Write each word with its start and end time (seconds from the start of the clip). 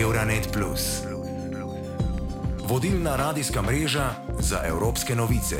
Euronet. 0.00 0.58
Vodilna 2.68 3.16
radijska 3.16 3.62
mreža 3.62 4.10
za 4.40 4.60
evropske 4.66 5.14
novice. 5.14 5.56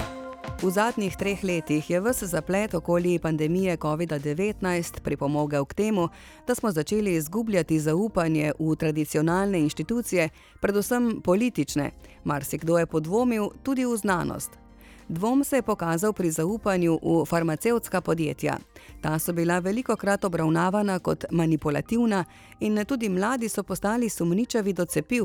V 0.62 0.70
zadnjih 0.70 1.16
treh 1.16 1.44
letih 1.44 1.90
je 1.90 2.00
vse 2.00 2.26
zaplet 2.26 2.74
okoli 2.74 3.18
pandemije 3.18 3.76
COVID-19 3.76 5.00
pripomogel 5.00 5.64
k 5.64 5.74
temu, 5.74 6.08
da 6.46 6.54
smo 6.54 6.72
začeli 6.72 7.14
izgubljati 7.14 7.80
zaupanje 7.80 8.52
v 8.58 8.76
tradicionalne 8.76 9.60
inštitucije, 9.60 10.28
predvsem 10.60 11.20
politične. 11.24 11.90
Marsikdo 12.24 12.78
je 12.78 12.86
podvomil 12.86 13.48
tudi 13.62 13.84
v 13.84 13.96
znanost. 13.96 14.65
Dvom 15.08 15.44
se 15.44 15.56
je 15.56 15.62
pokazal 15.62 16.12
pri 16.12 16.30
zaupanju 16.30 16.98
v 17.02 17.24
farmacevtska 17.24 18.00
podjetja. 18.00 18.58
Ta 19.00 19.18
so 19.18 19.32
bila 19.32 19.58
veliko 19.58 19.96
krat 19.96 20.24
obravnavana 20.24 20.98
kot 20.98 21.24
manipulativna 21.30 22.24
in 22.60 22.84
tudi 22.84 23.08
mladi 23.08 23.48
so 23.48 23.62
postali 23.62 24.08
sumničavi 24.08 24.72
do 24.72 24.84
cepiv. 24.84 25.24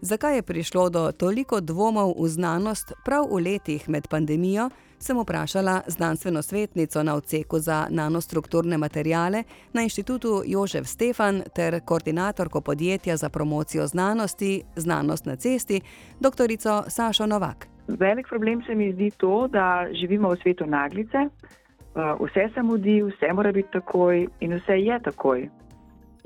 Zakaj 0.00 0.36
je 0.36 0.42
prišlo 0.42 0.90
do 0.90 1.12
toliko 1.12 1.60
dvomov 1.60 2.14
v 2.18 2.28
znanost 2.28 2.92
prav 3.04 3.26
v 3.30 3.42
letih 3.42 3.88
med 3.88 4.08
pandemijo, 4.08 4.70
sem 4.98 5.18
vprašala 5.18 5.80
znanstveno 5.86 6.42
svetnico 6.42 7.02
na 7.02 7.14
odseku 7.14 7.58
za 7.58 7.86
nanostrukturne 7.90 8.78
materijale 8.78 9.42
na 9.72 9.82
inštitutu 9.82 10.42
Jožef 10.46 10.86
Stefan 10.86 11.42
ter 11.54 11.80
koordinatorko 11.80 12.60
podjetja 12.60 13.16
za 13.16 13.28
promocijo 13.28 13.86
znanosti 13.86 14.62
Znanost 14.76 15.26
na 15.26 15.36
cesti, 15.36 15.80
dr. 16.20 16.46
Sašo 16.88 17.26
Novak. 17.26 17.77
Velik 17.88 18.28
problem 18.28 18.62
se 18.66 18.74
mi 18.74 18.92
zdi 18.92 19.10
to, 19.16 19.48
da 19.48 19.86
živimo 19.92 20.28
v 20.28 20.36
svetu 20.42 20.66
naglice, 20.66 21.18
uh, 21.28 22.20
vse 22.20 22.48
se 22.54 22.62
mudi, 22.62 23.02
vse 23.02 23.32
mora 23.32 23.52
biti 23.52 23.72
takoj 23.72 24.26
in 24.40 24.54
vse 24.58 24.76
je 24.80 24.98
takoj. 25.04 25.48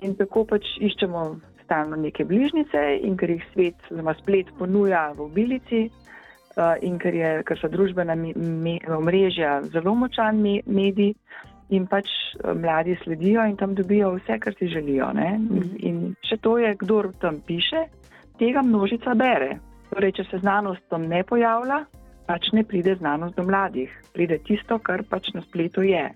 In 0.03 0.17
tako 0.19 0.45
pač 0.45 0.67
iščemo 0.81 1.23
stalno 1.63 1.97
neke 1.97 2.25
bližnjice, 2.25 2.83
in 3.07 3.17
ker 3.17 3.31
jih 3.31 3.45
svet, 3.53 3.79
oziroma 3.91 4.15
splet, 4.19 4.51
ponuja 4.59 5.13
v 5.17 5.23
obilici, 5.29 5.85
uh, 5.87 6.75
in 6.83 6.99
ker, 6.99 7.15
je, 7.15 7.33
ker 7.47 7.63
so 7.63 7.71
družbena 7.71 8.19
omrežja 8.99 9.61
zelo 9.71 9.95
močan 9.95 10.43
medij, 10.67 11.15
in 11.71 11.87
pač 11.87 12.11
uh, 12.11 12.53
mladi 12.59 12.99
sledijo 13.05 13.47
in 13.47 13.57
tam 13.57 13.79
dobijo 13.79 14.17
vse, 14.19 14.41
kar 14.43 14.59
si 14.59 14.67
želijo. 14.67 15.13
Ne? 15.15 15.39
In 15.79 16.17
še 16.27 16.43
to 16.43 16.59
je, 16.59 16.75
kdo 16.83 17.05
tam 17.23 17.39
piše, 17.47 17.87
tega 18.43 18.67
množica 18.67 19.15
bere. 19.15 19.61
Torej, 19.93 20.15
če 20.17 20.25
se 20.31 20.39
znanost 20.41 20.85
tam 20.89 21.05
ne 21.09 21.21
pojavlja, 21.29 21.83
pač 22.25 22.49
ne 22.57 22.65
pride 22.65 22.95
znanost 22.97 23.37
do 23.37 23.45
mladih, 23.45 23.93
pride 24.17 24.39
tisto, 24.47 24.79
kar 24.81 25.05
pač 25.09 25.29
na 25.37 25.43
spletu 25.45 25.85
je. 25.85 26.07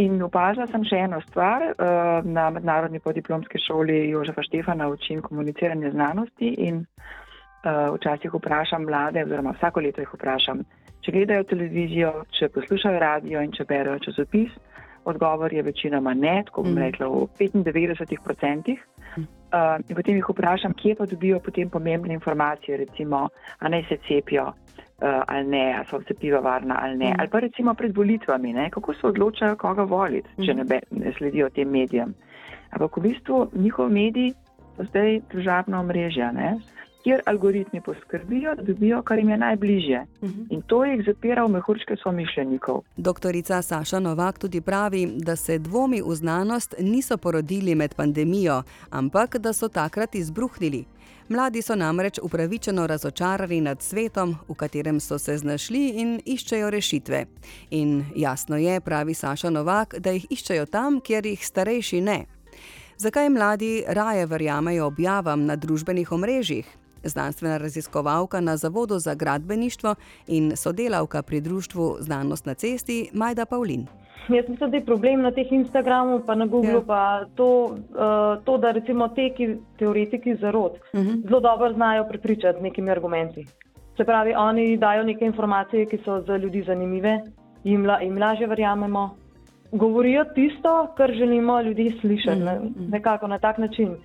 In 0.00 0.16
opazila 0.24 0.66
sem 0.68 0.84
še 0.84 1.02
eno 1.04 1.20
stvar, 1.24 1.62
eh, 1.72 1.74
na 2.24 2.48
mednarodni 2.52 3.00
podiplomski 3.00 3.60
šoli 3.60 4.10
Jožefa 4.10 4.44
Štefana 4.44 4.88
učim 4.92 5.22
komuniciranje 5.24 5.90
znanosti 5.92 6.54
in 6.68 6.82
eh, 6.84 7.88
včasih 7.96 8.32
vprašam 8.32 8.84
mlade, 8.88 9.24
oziroma 9.24 9.54
vsako 9.56 9.84
leto 9.84 10.04
jih 10.04 10.12
vprašam, 10.16 10.64
če 11.00 11.12
gledajo 11.12 11.48
televizijo, 11.52 12.12
če 12.32 12.48
poslušajo 12.52 13.00
radio 13.00 13.44
in 13.44 13.52
če 13.52 13.64
berajo 13.68 14.04
časopis. 14.08 14.52
Odgovor 15.06 15.52
je 15.52 15.62
večinoma 15.62 16.14
ne, 16.14 16.42
tako 16.48 16.64
bom 16.66 16.74
mm. 16.74 16.84
rekla 16.88 17.08
v 17.08 17.28
95%. 17.38 18.76
Uh, 19.46 19.78
in 19.88 19.94
potem 19.94 20.16
jih 20.18 20.26
vprašam, 20.26 20.72
kje 20.74 20.96
pa 20.98 21.06
dobijo 21.06 21.38
potem 21.40 21.70
pomembne 21.70 22.14
informacije, 22.14 22.76
recimo, 22.76 23.28
a 23.58 23.68
naj 23.68 23.84
se 23.88 23.98
cepijo 24.08 24.48
uh, 24.48 25.22
ali 25.26 25.46
ne, 25.46 25.64
a 25.78 25.84
so 25.86 26.00
cepiva 26.02 26.40
varna 26.40 26.80
ali 26.82 26.96
ne. 26.96 27.10
Mm. 27.10 27.20
Ali 27.20 27.28
pa 27.28 27.38
recimo 27.38 27.74
pred 27.74 27.96
volitvami, 27.96 28.52
ne, 28.52 28.70
kako 28.70 28.94
se 28.94 29.06
odločajo, 29.06 29.56
koga 29.56 29.82
voliti, 29.82 30.28
če 30.46 30.52
mm. 30.52 30.56
ne, 30.56 30.64
be, 30.64 30.80
ne 30.90 31.12
sledijo 31.18 31.50
tem 31.54 31.70
medijem. 31.70 32.14
Ampak 32.70 32.96
v 32.96 33.04
bistvu 33.08 33.50
njihov 33.54 33.90
medij 33.90 34.32
so 34.76 34.84
zdaj 34.90 35.20
državno 35.32 35.80
omrežje 35.80 36.32
kjer 37.06 37.20
algoritmi 37.26 37.80
poskrbijo, 37.80 38.54
da 38.54 38.62
dobijo, 38.62 39.02
kar 39.02 39.18
jim 39.18 39.28
je 39.28 39.36
najbližje. 39.38 40.06
Uh 40.20 40.28
mhm. 40.28 40.40
-huh. 40.40 40.46
In 40.50 40.62
to 40.62 40.84
jih 40.84 41.04
zapira 41.06 41.44
v 41.44 41.48
mehurčke 41.48 41.96
somišljenikov. 42.02 42.82
Doktorica 42.96 43.62
Saša 43.62 44.00
Novak 44.00 44.38
tudi 44.38 44.60
pravi, 44.60 45.06
da 45.16 45.36
se 45.36 45.58
dvomi 45.58 46.02
v 46.02 46.14
znanost 46.14 46.74
niso 46.78 47.16
porodili 47.16 47.74
med 47.74 47.94
pandemijo, 47.94 48.62
ampak 48.90 49.36
da 49.38 49.52
so 49.52 49.68
takrat 49.68 50.14
izbruhnili. 50.14 50.84
Mladi 51.28 51.62
so 51.62 51.74
namreč 51.74 52.18
upravičeno 52.22 52.86
razočarani 52.86 53.60
nad 53.60 53.82
svetom, 53.82 54.36
v 54.48 54.54
katerem 54.54 55.00
so 55.00 55.18
se 55.18 55.38
znašli 55.38 55.88
in 55.88 56.20
iščejo 56.24 56.70
rešitve. 56.70 57.26
In 57.70 58.04
jasno 58.16 58.56
je, 58.56 58.80
pravi 58.80 59.14
Saša 59.14 59.50
Novak, 59.50 59.94
da 59.98 60.10
jih 60.10 60.26
iščejo 60.30 60.66
tam, 60.66 61.00
kjer 61.00 61.26
jih 61.26 61.46
starejši 61.46 62.00
ne. 62.00 62.24
Zakaj 62.98 63.30
mladi 63.30 63.84
raje 63.88 64.26
verjamejo 64.26 64.86
objavam 64.86 65.46
na 65.46 65.56
družbenih 65.56 66.12
omrežjih? 66.12 66.66
Znanstvena 67.08 67.56
raziskovalka 67.56 68.40
na 68.40 68.56
Zavodu 68.56 68.98
za 68.98 69.14
gradbeništvo 69.14 69.94
in 70.26 70.56
sodelavka 70.56 71.22
pri 71.22 71.40
društvu 71.40 71.96
Znanost 72.00 72.46
na 72.46 72.54
cesti 72.54 73.10
Majda 73.12 73.46
Pavlin. 73.46 73.86
Jaz 74.28 74.48
mislim, 74.48 74.70
da 74.70 74.76
je 74.76 74.84
problem 74.84 75.20
na 75.22 75.30
teh 75.30 75.52
Instagramu, 75.52 76.20
pa 76.26 76.34
na 76.34 76.46
Googlu, 76.46 76.70
ja. 76.70 76.82
pa 76.86 77.24
to, 77.34 77.64
uh, 77.64 78.44
to, 78.44 78.58
da 78.58 78.70
recimo 78.70 79.08
te 79.08 79.30
teoretiki 79.78 80.34
zarod 80.34 80.72
uh 80.72 81.00
mhm. 81.00 81.08
-huh. 81.08 81.28
zelo 81.28 81.40
dobro 81.40 81.72
znajo 81.72 82.08
prepričati 82.08 82.58
z 82.58 82.62
nekimi 82.62 82.90
argumenti. 82.90 83.46
Se 83.96 84.04
pravi, 84.04 84.34
oni 84.34 84.76
dajo 84.76 85.02
neke 85.02 85.24
informacije, 85.24 85.86
ki 85.86 85.98
so 86.04 86.20
za 86.20 86.36
ljudi 86.36 86.62
zanimive, 86.62 87.20
jim, 87.64 87.86
la, 87.86 88.00
jim 88.00 88.18
lažje 88.18 88.46
verjamemo. 88.46 89.16
Govorijo 89.72 90.24
tisto, 90.24 90.94
kar 90.96 91.12
želimo 91.12 91.60
ljudi 91.60 91.98
slišati, 92.00 92.42
uh 92.42 92.48
-huh. 92.48 92.62
ne, 92.62 92.70
mhm. 92.70 92.90
nekako 92.90 93.26
na 93.26 93.38
tak 93.38 93.58
način. 93.58 93.96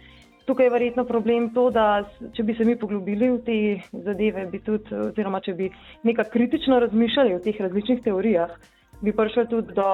Tukaj 0.51 0.66
je 0.66 0.69
verjetno 0.69 1.03
problem 1.07 1.45
to, 1.56 1.69
da 1.72 2.03
če 2.35 2.44
bi 2.44 2.53
se 2.57 2.66
mi 2.67 2.73
poglobili 2.75 3.29
v 3.31 3.38
te 3.45 4.01
zadeve, 4.03 4.44
bi 4.51 4.59
tudi, 4.59 4.91
oziroma 4.91 5.39
če 5.39 5.53
bi 5.56 5.69
nekaj 6.03 6.28
kritično 6.34 6.79
razmišljali 6.84 7.38
o 7.38 7.39
teh 7.39 7.62
različnih 7.63 8.01
teorijah, 8.03 8.51
bi 9.00 9.13
prišli 9.16 9.45
tudi 9.47 9.72
do, 9.78 9.88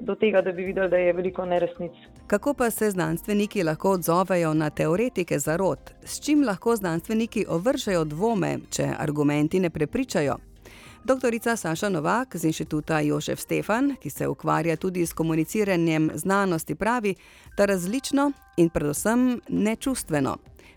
do 0.00 0.16
tega, 0.16 0.40
da 0.40 0.56
bi 0.56 0.64
videli, 0.70 0.88
da 0.88 1.02
je 1.02 1.12
veliko 1.12 1.44
neresnic. 1.44 2.00
Kako 2.32 2.54
pa 2.54 2.70
se 2.70 2.88
znanstveniki 2.96 3.66
lahko 3.68 3.92
odzovejo 3.98 4.54
na 4.54 4.70
teoretike 4.70 5.38
zarod? 5.38 5.92
S 6.00 6.24
čim 6.24 6.48
lahko 6.48 6.76
znanstveniki 6.80 7.44
ovržejo 7.48 8.08
dvome, 8.08 8.56
če 8.72 8.88
argumenti 8.98 9.60
ne 9.60 9.70
prepričajo? 9.70 10.40
Doktorica 11.04 11.56
Saša 11.56 11.88
Novak 11.88 12.36
z 12.36 12.44
inštituta 12.44 13.00
Jožef 13.00 13.38
Stefan, 13.38 13.96
ki 14.00 14.10
se 14.10 14.28
ukvarja 14.28 14.76
tudi 14.76 15.06
s 15.06 15.12
komuniciranjem 15.12 16.10
znanosti, 16.14 16.74
pravi, 16.74 17.14
da 17.56 17.64
različno 17.64 18.32
in 18.56 18.70
predvsem 18.70 19.40
nečustveno. 19.48 20.36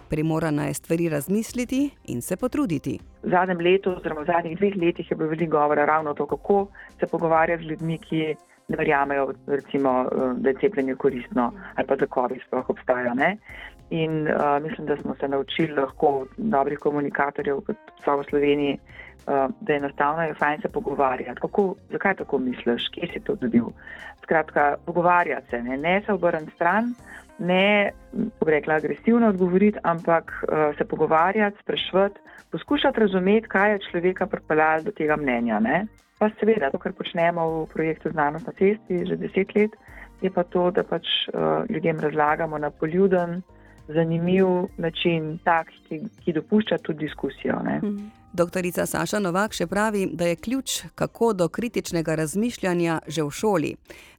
Primorana 0.09 0.65
je 0.65 0.73
stvari 0.73 1.09
razmisliti 1.09 1.89
in 2.05 2.21
se 2.21 2.35
potruditi. 2.37 2.99
V 3.23 3.29
zadnjem 3.29 3.57
letu, 3.57 3.95
oziroma 3.95 4.21
v 4.21 4.25
zadnjih 4.25 4.57
dveh 4.57 4.75
letih, 4.75 5.11
je 5.11 5.17
bilo 5.17 5.29
veliko 5.29 5.51
govora 5.51 5.85
ravno 5.85 6.11
o 6.11 6.13
tem, 6.13 6.27
kako 6.27 6.67
se 6.99 7.07
pogovarjati 7.07 7.63
z 7.63 7.67
ljudmi, 7.67 7.97
ki 7.97 8.35
ne 8.67 8.77
verjamejo, 8.77 9.33
recimo, 9.47 10.09
da 10.35 10.49
je 10.49 10.55
cepljenje 10.59 10.95
koristno 10.95 11.53
ali 11.75 11.87
pa 11.87 11.95
da 11.95 12.07
COVID 12.13 12.41
sploh 12.47 12.69
obstaja. 12.69 13.13
Ne? 13.13 13.37
In 13.89 14.27
uh, 14.27 14.63
mislim, 14.63 14.87
da 14.87 14.97
smo 14.97 15.15
se 15.15 15.27
naučili 15.27 15.73
lahko 15.73 16.25
dobrih 16.37 16.79
komunikatorjev, 16.79 17.61
kot 17.61 17.77
so 18.03 18.17
v 18.17 18.23
Sloveniji, 18.29 18.79
uh, 18.79 19.47
da 19.61 19.73
je 19.73 19.77
enostavno 19.77 20.23
je 20.23 20.33
fajn 20.33 20.61
se 20.61 20.69
pogovarjati. 20.69 21.39
Kako, 21.41 21.75
zakaj 21.91 22.15
tako 22.15 22.37
misliš, 22.37 22.89
kje 22.91 23.09
si 23.13 23.19
to 23.19 23.35
dobil? 23.35 23.71
Skratka, 24.23 24.75
pogovarjati 24.85 25.49
se, 25.49 25.61
ne, 25.63 25.77
ne 25.77 26.01
se 26.05 26.13
obrniti 26.13 26.51
stran, 26.55 26.93
ne, 27.39 27.91
rekla, 28.41 28.75
agresivno 28.75 29.27
odgovoriti, 29.27 29.79
ampak 29.83 30.31
uh, 30.43 30.77
se 30.77 30.85
pogovarjati, 30.85 31.57
sprašvati, 31.61 32.19
poskušati 32.51 32.99
razumeti, 32.99 33.47
kaj 33.47 33.71
je 33.71 33.79
človeka 33.91 34.27
pripeljalo 34.27 34.81
do 34.83 34.91
tega 34.91 35.15
mnenja. 35.15 35.59
Ne? 35.59 35.85
Pa 36.19 36.29
seveda, 36.39 36.71
to, 36.71 36.77
kar 36.77 36.91
počnemo 36.93 37.49
v 37.49 37.67
projektu 37.73 38.09
Znanost 38.09 38.47
na 38.47 38.53
cesti 38.53 39.05
že 39.05 39.15
deset 39.15 39.55
let, 39.55 39.71
je 40.21 40.31
pa 40.33 40.43
to, 40.43 40.71
da 40.71 40.83
pač 40.83 41.05
uh, 41.29 41.63
ljudem 41.69 41.99
razlagamo 41.99 42.57
na 42.57 42.69
poljuden, 42.69 43.41
zanimiv 43.87 44.47
način, 44.77 45.37
tak, 45.43 45.67
ki, 45.87 46.01
ki 46.25 46.33
dopušča 46.33 46.77
tudi 46.77 47.05
diskusijo. 47.05 47.59
Mhm. 47.63 47.97
Doktorica 48.33 48.85
Saša 48.85 49.19
Novak 49.19 49.53
še 49.55 49.65
pravi, 49.67 50.03
da 50.13 50.27
je 50.27 50.35
ključ, 50.35 50.81
kako 50.95 51.31
do 51.33 51.47
kritičnega 51.49 52.15
razmišljanja 52.15 52.99
že 53.07 53.23
v 53.23 53.31
šoli. 53.31 53.71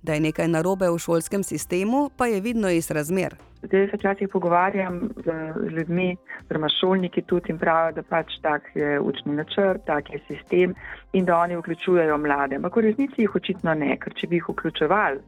Da 0.02 0.14
je 0.14 0.20
nekaj 0.20 0.48
narobe 0.48 0.88
v 0.90 0.98
šolskem 0.98 1.44
sistemu, 1.44 2.08
pa 2.16 2.26
je 2.26 2.40
vidno 2.40 2.70
iz 2.70 2.90
razmer. 2.90 3.36
Zdaj 3.62 3.88
se 3.90 3.96
včasih 3.96 4.28
pogovarjam 4.32 5.10
z 5.24 5.36
ljudmi, 5.70 6.16
oziroma 6.44 6.68
šolniki 6.80 7.22
tudi 7.22 7.52
in 7.52 7.58
pravijo, 7.58 7.92
da 7.92 8.02
pač 8.02 8.38
tak 8.42 8.62
je 8.74 9.00
učni 9.00 9.34
načrt, 9.34 9.84
tak 9.86 10.10
je 10.12 10.20
sistem 10.26 10.74
in 11.12 11.24
da 11.24 11.38
oni 11.38 11.56
vključujejo 11.56 12.18
mlade. 12.18 12.56
Ampak 12.56 12.76
v 12.76 12.86
resnici 12.88 13.22
jih 13.22 13.34
očitno 13.34 13.74
ne, 13.74 13.96
ker 13.98 14.14
če 14.14 14.26
bi 14.26 14.38
jih 14.38 14.48
vključevali, 14.48 15.20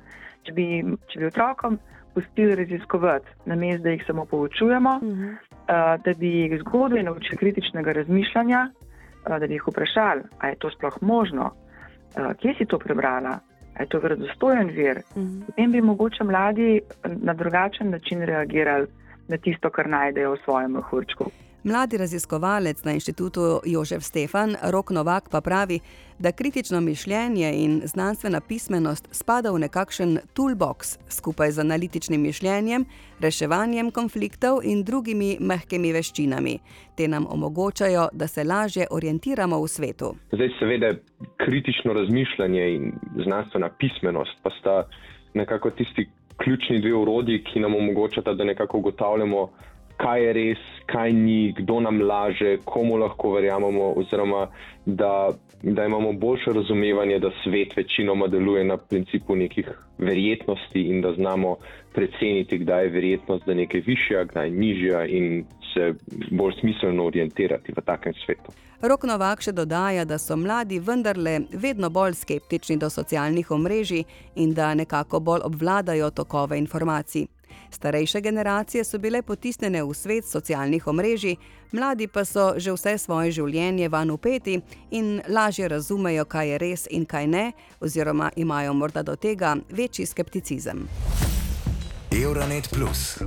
če 0.46 0.52
bi, 0.54 0.66
če 1.10 1.20
bi 1.20 1.26
otrokom 1.26 1.78
pustili 2.14 2.54
raziskovati, 2.54 3.26
namesto 3.44 3.82
da 3.82 3.90
jih 3.90 4.04
samo 4.06 4.24
poučujemo, 4.24 5.00
uh 5.02 5.08
-huh. 5.08 5.30
uh, 5.30 6.02
da 6.04 6.14
bi 6.18 6.28
jih 6.28 6.60
zgodaj 6.60 7.02
naučili 7.02 7.36
kritičnega 7.36 7.92
razmišljanja, 7.92 8.70
uh, 8.70 9.38
da 9.38 9.46
bi 9.46 9.54
jih 9.54 9.68
vprašali, 9.68 10.22
ali 10.38 10.52
je 10.52 10.58
to 10.58 10.70
sploh 10.70 10.98
možno, 11.00 11.44
uh, 11.44 12.32
kje 12.40 12.54
si 12.58 12.64
to 12.66 12.78
prebrala, 12.78 13.38
ali 13.74 13.80
je 13.80 13.88
to 13.88 13.98
verodostojen 13.98 14.68
vir. 14.68 14.96
Uh 14.96 15.22
-huh. 15.22 15.46
Potem 15.46 15.72
bi 15.72 15.80
mogoče 15.80 16.24
mladi 16.24 16.80
na 17.04 17.34
drugačen 17.34 17.90
način 17.90 18.22
reagirali 18.22 18.86
na 19.28 19.36
tisto, 19.36 19.70
kar 19.70 19.88
najdejo 19.88 20.32
v 20.32 20.38
svojem 20.44 20.72
mehurčku. 20.72 21.30
Mladi 21.64 21.96
raziskovalec 21.96 22.84
na 22.84 22.92
inštitutu 22.92 23.60
Jožef 23.64 24.02
Stefan, 24.02 24.56
Rok 24.62 24.90
Novak, 24.90 25.28
pa 25.30 25.40
pravi, 25.40 25.80
da 26.18 26.32
kritično 26.32 26.80
mišljenje 26.80 27.52
in 27.54 27.80
znanstvena 27.84 28.40
pismenost 28.40 29.08
spada 29.12 29.50
v 29.50 29.58
nekakšen 29.58 30.18
toolbox 30.32 30.96
skupaj 31.08 31.50
z 31.50 31.60
analitičnim 31.60 32.22
mišljenjem, 32.22 32.84
reševanjem 33.20 33.90
konfliktov 33.90 34.60
in 34.64 34.84
drugimi 34.84 35.36
mehkimi 35.40 35.92
veščinami. 35.92 36.58
Te 36.96 37.08
nam 37.08 37.26
omogočajo, 37.28 38.08
da 38.12 38.26
se 38.26 38.44
lažje 38.44 38.86
orientiramo 38.90 39.60
v 39.60 39.68
svetu. 39.68 40.14
Zdaj, 40.32 40.48
seveda, 40.58 40.94
kritično 41.36 41.92
razmišljanje 41.92 42.70
in 42.74 42.92
znanstvena 43.24 43.68
pismenost 43.78 44.40
pa 44.42 44.50
sta 44.60 44.84
nekako 45.34 45.70
tisti 45.70 46.08
ključni 46.36 46.80
dve 46.80 46.94
urodji, 46.94 47.44
ki 47.44 47.60
nam 47.60 47.74
omogočata, 47.74 48.34
da 48.34 48.44
nekako 48.44 48.78
ugotavljamo, 48.78 49.50
kaj 50.00 50.24
je 50.24 50.32
res, 50.32 50.62
kaj 50.90 51.12
ni, 51.12 51.52
kdo 51.58 51.80
nam 51.84 52.00
laže, 52.02 52.56
komu 52.64 52.96
lahko 52.96 53.34
verjamemo, 53.36 53.92
oziroma 54.00 54.46
da, 54.86 55.28
da 55.62 55.84
imamo 55.84 56.12
boljše 56.12 56.52
razumevanje, 56.56 57.18
da 57.18 57.30
svet 57.44 57.76
večinoma 57.76 58.26
deluje 58.26 58.64
na 58.64 58.76
principu 58.76 59.36
nekih 59.36 59.68
verjetnosti 59.98 60.82
in 60.82 61.00
da 61.00 61.12
znamo 61.12 61.56
preceniti, 61.94 62.58
kdaj 62.58 62.84
je 62.84 62.90
verjetnost, 62.90 63.46
da 63.46 63.52
je 63.52 63.56
nekaj 63.56 63.80
višja, 63.86 64.24
kdaj 64.24 64.46
je 64.46 64.50
nižja 64.50 65.04
se 65.74 65.94
bolj 66.30 66.52
smiselno 66.60 67.04
orientirati 67.06 67.72
v 67.76 67.80
takem 67.86 68.12
svetu. 68.24 68.52
Rok 68.82 69.04
Novak 69.04 69.42
še 69.44 69.52
dodaja, 69.52 70.04
da 70.08 70.18
so 70.18 70.36
mladi 70.40 70.80
vendarle 70.80 71.40
vedno 71.52 71.90
bolj 71.90 72.16
skeptični 72.22 72.78
do 72.80 72.90
socialnih 72.90 73.50
omrežij 73.50 74.04
in 74.34 74.54
da 74.54 74.74
nekako 74.74 75.20
bolj 75.20 75.44
obvladajo 75.44 76.10
tokove 76.10 76.58
informacij. 76.58 77.26
Starejše 77.70 78.20
generacije 78.20 78.84
so 78.84 78.98
bile 78.98 79.22
potisnjene 79.22 79.82
v 79.84 79.94
svet 79.94 80.24
socialnih 80.24 80.86
omrežij, 80.86 81.36
mladi 81.72 82.06
pa 82.06 82.24
so 82.24 82.54
že 82.56 82.72
vse 82.72 82.98
svoje 82.98 83.32
življenje 83.32 83.88
van 83.88 84.10
upeti 84.10 84.60
in 84.90 85.22
lažje 85.28 85.68
razumejo, 85.68 86.24
kaj 86.24 86.48
je 86.48 86.58
res 86.58 86.86
in 86.90 87.04
kaj 87.04 87.26
ne, 87.26 87.52
oziroma 87.80 88.30
imajo 88.36 88.74
morda 88.74 89.02
do 89.02 89.16
tega 89.16 89.56
večji 89.70 90.06
skepticizem. 90.06 90.88
Euronet 92.10 92.68
Plus 92.70 93.18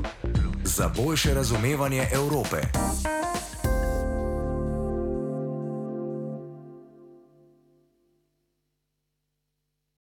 za 0.63 0.89
boljše 0.95 1.33
razumevanje 1.33 2.07
Evrope. 2.13 2.57